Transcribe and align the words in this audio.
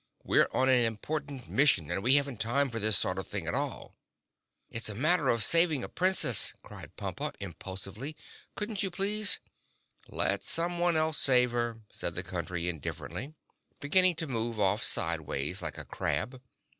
"We're 0.23 0.47
on 0.51 0.67
an 0.67 0.83
important 0.83 1.47
mission 1.47 1.91
and 1.91 2.01
we 2.01 2.15
haven't 2.15 2.39
time 2.39 2.71
for 2.71 2.79
this 2.79 2.97
sort 2.97 3.19
of 3.19 3.27
thing 3.27 3.45
at 3.45 3.53
all." 3.53 3.93
"It's 4.67 4.89
a 4.89 4.95
matter 4.95 5.29
of 5.29 5.43
saving 5.43 5.83
a 5.83 5.87
Princess," 5.89 6.55
cried 6.63 6.95
Pompa 6.97 7.35
impulsively. 7.39 8.17
"Couldn't 8.55 8.81
you, 8.81 8.89
please—" 8.89 9.37
"Let 10.07 10.41
someone 10.41 10.97
else 10.97 11.19
save 11.19 11.51
her," 11.51 11.83
said 11.91 12.15
the 12.15 12.23
Country 12.23 12.67
indifferently, 12.67 13.35
beginning 13.79 14.15
to 14.15 14.25
move 14.25 14.59
off 14.59 14.83
sideways 14.83 15.61
like 15.61 15.77
a 15.77 15.85
crab. 15.85 16.41